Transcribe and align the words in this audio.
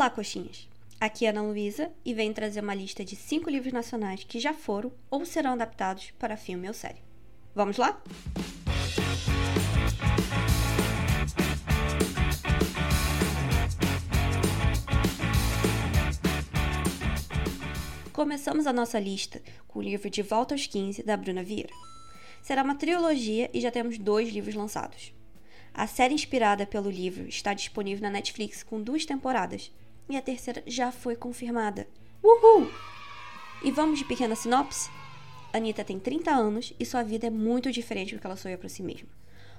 Olá, 0.00 0.08
coxinhas! 0.08 0.66
Aqui 0.98 1.26
é 1.26 1.28
Ana 1.28 1.42
Luísa 1.42 1.92
e 2.02 2.14
venho 2.14 2.32
trazer 2.32 2.62
uma 2.62 2.74
lista 2.74 3.04
de 3.04 3.14
cinco 3.14 3.50
livros 3.50 3.70
nacionais 3.70 4.24
que 4.24 4.40
já 4.40 4.54
foram 4.54 4.90
ou 5.10 5.26
serão 5.26 5.52
adaptados 5.52 6.10
para 6.12 6.38
filme 6.38 6.66
ou 6.66 6.72
série. 6.72 7.02
Vamos 7.54 7.76
lá? 7.76 8.02
Começamos 18.10 18.66
a 18.66 18.72
nossa 18.72 18.98
lista 18.98 19.42
com 19.68 19.80
o 19.80 19.82
livro 19.82 20.08
De 20.08 20.22
Volta 20.22 20.54
aos 20.54 20.66
15, 20.66 21.02
da 21.02 21.14
Bruna 21.14 21.42
Vieira. 21.42 21.74
Será 22.40 22.62
uma 22.62 22.74
trilogia 22.74 23.50
e 23.52 23.60
já 23.60 23.70
temos 23.70 23.98
dois 23.98 24.32
livros 24.32 24.54
lançados. 24.54 25.12
A 25.74 25.86
série 25.86 26.14
inspirada 26.14 26.66
pelo 26.66 26.88
livro 26.88 27.28
está 27.28 27.52
disponível 27.52 28.02
na 28.02 28.10
Netflix 28.10 28.62
com 28.62 28.80
duas 28.80 29.04
temporadas 29.04 29.70
e 30.10 30.16
a 30.16 30.22
terceira 30.22 30.62
já 30.66 30.90
foi 30.90 31.16
confirmada. 31.16 31.86
Uhul! 32.22 32.70
E 33.62 33.70
vamos 33.70 33.98
de 33.98 34.04
pequena 34.04 34.34
sinopse? 34.34 34.90
Anitta 35.52 35.84
tem 35.84 35.98
30 35.98 36.30
anos 36.30 36.72
e 36.78 36.84
sua 36.84 37.02
vida 37.02 37.26
é 37.26 37.30
muito 37.30 37.72
diferente 37.72 38.14
do 38.14 38.20
que 38.20 38.26
ela 38.26 38.36
sonhou 38.36 38.58
para 38.58 38.68
si 38.68 38.82
mesma. 38.82 39.08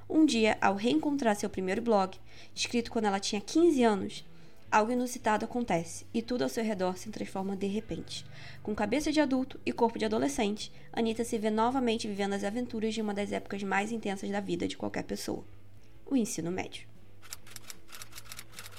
Um 0.09 0.25
dia, 0.25 0.57
ao 0.59 0.75
reencontrar 0.75 1.35
seu 1.35 1.49
primeiro 1.49 1.81
blog, 1.81 2.17
escrito 2.53 2.91
quando 2.91 3.05
ela 3.05 3.19
tinha 3.19 3.41
15 3.41 3.83
anos, 3.83 4.25
algo 4.71 4.91
inusitado 4.91 5.45
acontece 5.45 6.05
e 6.13 6.21
tudo 6.21 6.43
ao 6.43 6.49
seu 6.49 6.63
redor 6.63 6.97
se 6.97 7.09
transforma 7.09 7.55
de 7.55 7.67
repente. 7.67 8.25
Com 8.61 8.75
cabeça 8.75 9.11
de 9.11 9.19
adulto 9.19 9.59
e 9.65 9.71
corpo 9.71 9.97
de 9.97 10.05
adolescente, 10.05 10.71
Anitta 10.93 11.23
se 11.23 11.37
vê 11.37 11.49
novamente 11.49 12.07
vivendo 12.07 12.33
as 12.33 12.43
aventuras 12.43 12.93
de 12.93 13.01
uma 13.01 13.13
das 13.13 13.31
épocas 13.31 13.63
mais 13.63 13.91
intensas 13.91 14.29
da 14.29 14.39
vida 14.39 14.67
de 14.67 14.77
qualquer 14.77 15.03
pessoa 15.03 15.43
o 16.11 16.15
ensino 16.17 16.51
médio. 16.51 16.85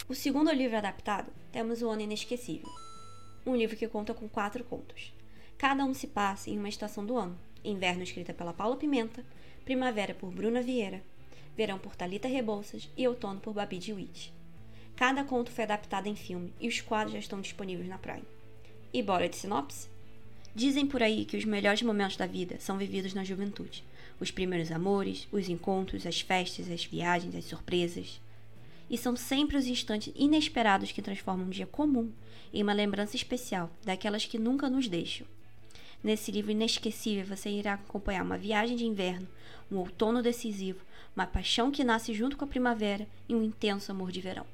O 0.07 0.15
segundo 0.15 0.53
livro 0.53 0.77
adaptado 0.77 1.33
temos 1.53 1.83
O 1.83 1.91
Ano 1.91 2.03
Inesquecível, 2.03 2.69
um 3.47 3.55
livro 3.55 3.77
que 3.77 3.87
conta 3.87 4.15
com 4.15 4.29
quatro 4.29 4.65
contos. 4.65 5.13
Cada 5.59 5.85
um 5.85 5.95
se 5.95 6.07
passa 6.07 6.51
em 6.51 6.59
uma 6.59 6.69
estação 6.69 7.05
do 7.05 7.17
ano: 7.17 7.39
inverno 7.63 8.03
escrita 8.03 8.33
pela 8.33 8.53
Paula 8.53 8.77
Pimenta, 8.77 9.25
primavera 9.65 10.15
por 10.15 10.33
Bruna 10.33 10.63
Vieira, 10.63 11.03
verão 11.57 11.79
por 11.79 11.95
Talita 11.95 12.27
Rebouças 12.27 12.89
e 12.97 13.07
outono 13.07 13.39
por 13.39 13.53
Babi 13.53 13.79
de 13.79 13.93
Witt. 13.93 14.33
Cada 14.97 15.23
conto 15.23 15.51
foi 15.51 15.65
adaptado 15.65 16.07
em 16.07 16.17
filme 16.17 16.53
e 16.59 16.69
os 16.69 16.81
quadros 16.81 17.13
já 17.13 17.19
estão 17.19 17.41
disponíveis 17.41 17.89
na 17.89 17.99
Prime. 17.99 18.25
E 18.93 19.03
bora 19.03 19.29
de 19.29 19.37
sinopse? 19.37 19.89
Dizem 20.55 20.87
por 20.87 21.03
aí 21.03 21.25
que 21.25 21.37
os 21.37 21.45
melhores 21.45 21.83
momentos 21.83 22.17
da 22.17 22.27
vida 22.27 22.57
são 22.59 22.77
vividos 22.77 23.15
na 23.15 23.25
juventude 23.25 23.85
os 24.23 24.31
primeiros 24.31 24.71
amores, 24.71 25.27
os 25.33 25.49
encontros, 25.49 26.07
as 26.07 26.21
festas, 26.21 26.71
as 26.71 26.85
viagens, 26.85 27.35
as 27.35 27.45
surpresas. 27.45 28.21
E 28.93 28.99
são 28.99 29.17
sempre 29.17 29.57
os 29.57 29.67
instantes 29.67 30.13
inesperados 30.15 30.93
que 30.93 31.01
transformam 31.01 31.47
um 31.47 31.51
dia 31.51 31.67
comum 31.67 32.13
em 32.53 32.63
uma 32.63 32.75
lembrança 32.75 33.17
especial, 33.17 33.71
daquelas 33.83 34.27
que 34.27 34.39
nunca 34.39 34.69
nos 34.69 34.87
deixam. 34.87 35.27
Nesse 36.05 36.31
livro 36.31 36.51
inesquecível, 36.51 37.25
você 37.25 37.49
irá 37.49 37.73
acompanhar 37.73 38.23
uma 38.23 38.37
viagem 38.37 38.77
de 38.77 38.85
inverno, 38.85 39.27
um 39.71 39.79
outono 39.79 40.21
decisivo, 40.21 40.85
uma 41.17 41.27
paixão 41.27 41.71
que 41.71 41.83
nasce 41.83 42.13
junto 42.13 42.37
com 42.37 42.45
a 42.45 42.49
primavera 42.49 43.09
e 43.27 43.35
um 43.35 43.43
intenso 43.43 43.91
amor 43.91 44.13
de 44.13 44.21
verão. 44.21 44.45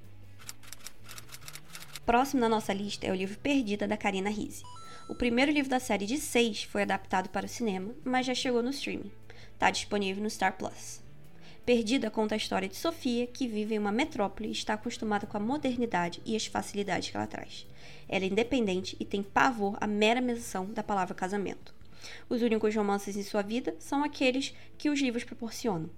Próximo 2.07 2.41
na 2.41 2.49
nossa 2.49 2.73
lista 2.73 3.07
é 3.09 3.11
o 3.11 3.17
livro 3.17 3.39
Perdida 3.41 3.89
da 3.89 3.97
Karina 3.97 4.31
Risse. 4.31 4.63
O 5.09 5.17
primeiro 5.17 5.51
livro 5.51 5.71
da 5.71 5.81
série 5.81 6.07
de 6.07 6.17
seis 6.17 6.63
foi 6.63 6.83
adaptado 6.83 7.29
para 7.29 7.47
o 7.47 7.49
cinema, 7.49 7.93
mas 8.05 8.25
já 8.25 8.35
chegou 8.35 8.63
no 8.63 8.71
streaming. 8.71 9.11
Está 9.55 9.69
disponível 9.71 10.23
no 10.23 10.31
Star 10.31 10.57
Plus. 10.57 11.08
Perdida 11.69 12.11
conta 12.11 12.35
a 12.35 12.39
história 12.39 12.67
de 12.67 12.77
Sofia, 12.77 13.27
que 13.27 13.47
vive 13.47 13.75
em 13.75 13.79
uma 13.79 13.93
metrópole 13.93 14.49
e 14.49 14.53
está 14.53 14.73
acostumada 14.73 15.27
com 15.27 15.37
a 15.37 15.41
modernidade 15.41 16.19
e 16.25 16.35
as 16.35 16.47
facilidades 16.47 17.11
que 17.11 17.17
ela 17.19 17.27
traz. 17.27 17.67
Ela 18.09 18.25
é 18.25 18.29
independente 18.29 18.97
e 18.99 19.05
tem 19.05 19.23
pavor 19.23 19.77
à 19.79 19.87
mera 19.87 20.19
menção 20.19 20.65
da 20.73 20.83
palavra 20.83 21.15
casamento. 21.15 21.75
Os 22.27 22.41
únicos 22.41 22.75
romances 22.75 23.19
em 23.19 23.23
sua 23.23 23.43
vida 23.43 23.77
são 23.79 24.03
aqueles 24.03 24.55
que 24.79 24.89
os 24.89 24.99
livros 24.99 25.25
proporcionam. 25.25 25.91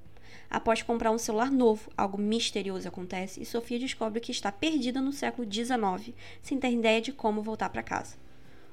Após 0.50 0.82
comprar 0.82 1.12
um 1.12 1.18
celular 1.18 1.52
novo, 1.52 1.88
algo 1.96 2.18
misterioso 2.18 2.88
acontece 2.88 3.40
e 3.40 3.46
Sofia 3.46 3.78
descobre 3.78 4.18
que 4.18 4.32
está 4.32 4.50
perdida 4.50 5.00
no 5.00 5.12
século 5.12 5.46
XIX, 5.48 6.12
sem 6.42 6.58
ter 6.58 6.72
ideia 6.72 7.00
de 7.00 7.12
como 7.12 7.42
voltar 7.42 7.68
para 7.68 7.84
casa. 7.84 8.16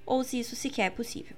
Ou 0.04 0.24
se 0.24 0.40
isso 0.40 0.56
sequer 0.56 0.88
é 0.88 0.90
possível. 0.90 1.38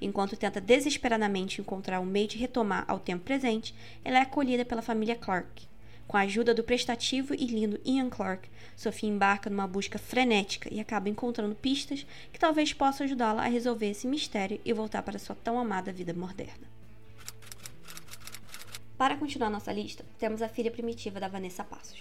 Enquanto 0.00 0.36
tenta 0.36 0.60
desesperadamente 0.60 1.60
encontrar 1.60 2.00
um 2.00 2.06
meio 2.06 2.28
de 2.28 2.38
retomar 2.38 2.84
ao 2.86 3.00
tempo 3.00 3.24
presente, 3.24 3.74
ela 4.04 4.18
é 4.18 4.22
acolhida 4.22 4.64
pela 4.64 4.82
família 4.82 5.16
Clark. 5.16 5.66
Com 6.06 6.16
a 6.16 6.20
ajuda 6.20 6.54
do 6.54 6.64
prestativo 6.64 7.34
e 7.34 7.44
lindo 7.44 7.80
Ian 7.84 8.08
Clark, 8.08 8.48
Sophie 8.76 9.10
embarca 9.10 9.50
numa 9.50 9.66
busca 9.66 9.98
frenética 9.98 10.72
e 10.72 10.80
acaba 10.80 11.08
encontrando 11.08 11.54
pistas 11.54 12.06
que 12.32 12.38
talvez 12.38 12.72
possam 12.72 13.04
ajudá-la 13.04 13.42
a 13.44 13.48
resolver 13.48 13.90
esse 13.90 14.06
mistério 14.06 14.60
e 14.64 14.72
voltar 14.72 15.02
para 15.02 15.18
sua 15.18 15.36
tão 15.36 15.58
amada 15.58 15.92
vida 15.92 16.14
moderna. 16.14 16.66
Para 18.96 19.16
continuar 19.16 19.50
nossa 19.50 19.72
lista, 19.72 20.04
temos 20.18 20.40
A 20.40 20.48
Filha 20.48 20.70
Primitiva 20.70 21.20
da 21.20 21.28
Vanessa 21.28 21.62
Passos. 21.62 22.00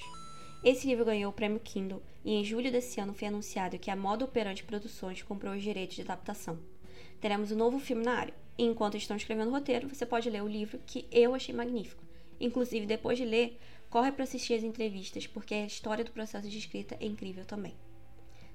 Esse 0.63 0.87
livro 0.87 1.05
ganhou 1.05 1.31
o 1.31 1.35
prêmio 1.35 1.59
Kindle 1.59 2.01
e 2.23 2.33
em 2.33 2.45
julho 2.45 2.71
desse 2.71 2.99
ano 2.99 3.13
foi 3.13 3.27
anunciado 3.27 3.77
que 3.77 3.91
a 3.91 3.95
Moda 3.95 4.25
Operante 4.25 4.63
Produções 4.63 5.21
comprou 5.21 5.53
os 5.53 5.61
direitos 5.61 5.95
de 5.95 6.01
adaptação 6.01 6.57
teremos 7.19 7.51
um 7.51 7.55
novo 7.55 7.79
filme 7.79 8.03
na 8.03 8.13
área. 8.13 8.33
Enquanto 8.57 8.97
estão 8.97 9.15
escrevendo 9.15 9.49
o 9.49 9.51
roteiro, 9.51 9.87
você 9.87 10.05
pode 10.05 10.29
ler 10.29 10.41
o 10.41 10.47
livro 10.47 10.79
que 10.85 11.07
eu 11.11 11.35
achei 11.35 11.53
magnífico. 11.53 12.03
Inclusive, 12.39 12.85
depois 12.85 13.17
de 13.17 13.25
ler, 13.25 13.59
corre 13.89 14.11
para 14.11 14.23
assistir 14.23 14.53
as 14.53 14.63
entrevistas, 14.63 15.27
porque 15.27 15.53
a 15.53 15.65
história 15.65 16.03
do 16.03 16.11
processo 16.11 16.49
de 16.49 16.57
escrita 16.57 16.97
é 16.99 17.05
incrível 17.05 17.45
também. 17.45 17.75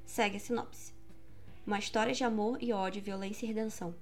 Segue 0.04 0.36
a 0.36 0.40
sinopse. 0.40 0.92
Uma 1.66 1.78
história 1.78 2.12
de 2.12 2.24
amor 2.24 2.58
e 2.60 2.72
ódio, 2.72 3.02
violência 3.02 3.46
e 3.46 3.48
redenção. 3.48 3.94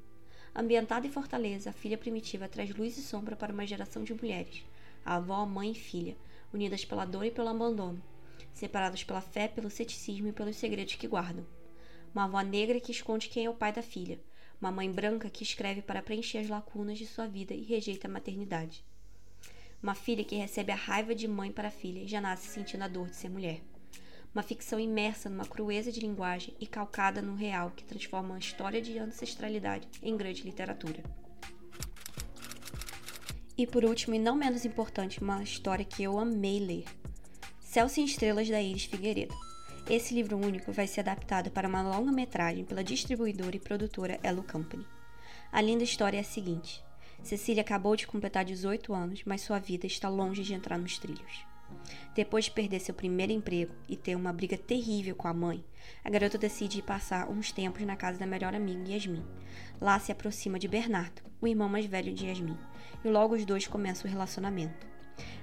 Ambientada 0.54 1.06
em 1.06 1.10
Fortaleza, 1.10 1.70
a 1.70 1.74
filha 1.74 1.98
primitiva 1.98 2.48
traz 2.48 2.74
luz 2.74 2.96
e 2.96 3.02
sombra 3.02 3.36
para 3.36 3.52
uma 3.52 3.66
geração 3.66 4.02
de 4.02 4.14
mulheres, 4.14 4.64
a 5.04 5.16
avó, 5.16 5.46
mãe 5.46 5.72
e 5.72 5.74
filha, 5.74 6.16
unidas 6.52 6.84
pela 6.84 7.04
dor 7.04 7.24
e 7.24 7.30
pelo 7.30 7.48
abandono, 7.48 8.02
separadas 8.52 9.04
pela 9.04 9.20
fé, 9.20 9.46
pelo 9.46 9.70
ceticismo 9.70 10.28
e 10.28 10.32
pelos 10.32 10.56
segredos 10.56 10.96
que 10.96 11.06
guardam. 11.06 11.46
Uma 12.12 12.24
avó 12.24 12.40
negra 12.40 12.80
que 12.80 12.90
esconde 12.90 13.28
quem 13.28 13.44
é 13.44 13.50
o 13.50 13.54
pai 13.54 13.72
da 13.72 13.82
filha, 13.82 14.18
uma 14.60 14.70
mãe 14.70 14.92
branca 14.92 15.30
que 15.30 15.42
escreve 15.42 15.80
para 15.80 16.02
preencher 16.02 16.38
as 16.38 16.48
lacunas 16.48 16.98
de 16.98 17.06
sua 17.06 17.26
vida 17.26 17.54
e 17.54 17.62
rejeita 17.62 18.06
a 18.06 18.10
maternidade. 18.10 18.84
Uma 19.82 19.94
filha 19.94 20.22
que 20.22 20.36
recebe 20.36 20.70
a 20.70 20.76
raiva 20.76 21.14
de 21.14 21.26
mãe 21.26 21.50
para 21.50 21.70
filha 21.70 22.00
e 22.00 22.06
já 22.06 22.20
nasce 22.20 22.48
sentindo 22.48 22.84
a 22.84 22.88
dor 22.88 23.08
de 23.08 23.16
ser 23.16 23.30
mulher. 23.30 23.62
Uma 24.34 24.42
ficção 24.42 24.78
imersa 24.78 25.30
numa 25.30 25.46
crueza 25.46 25.90
de 25.90 26.00
linguagem 26.00 26.54
e 26.60 26.66
calcada 26.66 27.22
no 27.22 27.34
real 27.34 27.72
que 27.74 27.84
transforma 27.84 28.34
a 28.34 28.38
história 28.38 28.82
de 28.82 28.98
ancestralidade 28.98 29.88
em 30.02 30.16
grande 30.16 30.42
literatura. 30.42 31.02
E 33.56 33.66
por 33.66 33.84
último, 33.84 34.14
e 34.14 34.18
não 34.18 34.36
menos 34.36 34.64
importante, 34.64 35.20
uma 35.20 35.42
história 35.42 35.84
que 35.84 36.02
eu 36.02 36.18
amei 36.18 36.60
ler. 36.60 36.84
Céu 37.60 37.88
sem 37.88 38.04
Estrelas 38.04 38.48
da 38.48 38.60
Iris 38.60 38.84
Figueiredo. 38.84 39.49
Esse 39.90 40.14
livro 40.14 40.36
único 40.36 40.70
vai 40.70 40.86
ser 40.86 41.00
adaptado 41.00 41.50
para 41.50 41.66
uma 41.66 41.82
longa-metragem 41.82 42.64
pela 42.64 42.84
distribuidora 42.84 43.56
e 43.56 43.58
produtora 43.58 44.20
Elo 44.22 44.44
Company. 44.44 44.86
A 45.50 45.60
linda 45.60 45.82
história 45.82 46.16
é 46.16 46.20
a 46.20 46.24
seguinte: 46.24 46.80
Cecília 47.24 47.62
acabou 47.62 47.96
de 47.96 48.06
completar 48.06 48.44
18 48.44 48.94
anos, 48.94 49.22
mas 49.26 49.40
sua 49.40 49.58
vida 49.58 49.88
está 49.88 50.08
longe 50.08 50.44
de 50.44 50.54
entrar 50.54 50.78
nos 50.78 50.96
trilhos. 50.96 51.44
Depois 52.14 52.44
de 52.44 52.52
perder 52.52 52.78
seu 52.78 52.94
primeiro 52.94 53.32
emprego 53.32 53.74
e 53.88 53.96
ter 53.96 54.14
uma 54.14 54.32
briga 54.32 54.56
terrível 54.56 55.16
com 55.16 55.26
a 55.26 55.34
mãe, 55.34 55.64
a 56.04 56.08
garota 56.10 56.38
decide 56.38 56.80
passar 56.82 57.28
uns 57.28 57.50
tempos 57.50 57.82
na 57.82 57.96
casa 57.96 58.16
da 58.16 58.26
melhor 58.26 58.54
amiga 58.54 58.92
Yasmin. 58.92 59.26
Lá 59.80 59.98
se 59.98 60.12
aproxima 60.12 60.56
de 60.56 60.68
Bernardo, 60.68 61.20
o 61.40 61.48
irmão 61.48 61.68
mais 61.68 61.86
velho 61.86 62.14
de 62.14 62.28
Yasmin, 62.28 62.56
e 63.04 63.08
logo 63.08 63.34
os 63.34 63.44
dois 63.44 63.66
começam 63.66 64.08
o 64.08 64.12
relacionamento. 64.12 64.86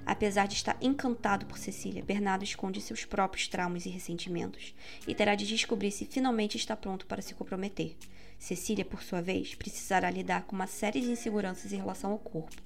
Apesar 0.04 0.46
de 0.46 0.54
estar 0.54 0.76
encantado 0.80 1.46
por 1.46 1.58
Cecília, 1.58 2.02
Bernardo 2.02 2.44
esconde 2.44 2.80
seus 2.80 3.04
próprios 3.04 3.48
traumas 3.48 3.84
e 3.86 3.90
ressentimentos 3.90 4.74
e 5.06 5.14
terá 5.14 5.34
de 5.34 5.46
descobrir 5.46 5.90
se 5.90 6.06
finalmente 6.06 6.56
está 6.56 6.76
pronto 6.76 7.06
para 7.06 7.22
se 7.22 7.34
comprometer. 7.34 7.96
Cecília, 8.38 8.84
por 8.84 9.02
sua 9.02 9.20
vez, 9.20 9.54
precisará 9.54 10.10
lidar 10.10 10.42
com 10.42 10.54
uma 10.54 10.66
série 10.66 11.00
de 11.00 11.10
inseguranças 11.10 11.72
em 11.72 11.76
relação 11.76 12.12
ao 12.12 12.18
corpo 12.18 12.62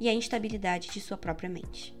e 0.00 0.08
a 0.08 0.14
instabilidade 0.14 0.88
de 0.88 1.00
sua 1.00 1.16
própria 1.16 1.50
mente. 1.50 1.94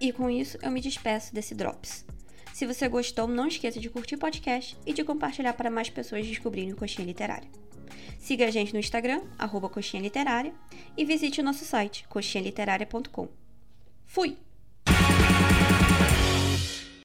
E 0.00 0.12
com 0.12 0.28
isso 0.28 0.58
eu 0.60 0.70
me 0.70 0.80
despeço 0.80 1.34
desse 1.34 1.54
Drops. 1.54 2.04
Se 2.52 2.66
você 2.66 2.88
gostou, 2.88 3.26
não 3.26 3.48
esqueça 3.48 3.80
de 3.80 3.90
curtir 3.90 4.14
o 4.14 4.18
podcast 4.18 4.76
e 4.86 4.92
de 4.92 5.02
compartilhar 5.02 5.54
para 5.54 5.70
mais 5.70 5.90
pessoas 5.90 6.26
descobrirem 6.26 6.72
o 6.72 6.76
Coxinha 6.76 7.06
Literária. 7.06 7.63
Siga 8.24 8.46
a 8.46 8.50
gente 8.50 8.72
no 8.72 8.80
Instagram, 8.80 9.20
arroba 9.38 9.68
Coxinha 9.68 10.02
Literária, 10.02 10.54
e 10.96 11.04
visite 11.04 11.42
o 11.42 11.44
nosso 11.44 11.62
site, 11.62 12.06
coxinhaliterária.com. 12.08 13.28
Fui! 14.06 14.38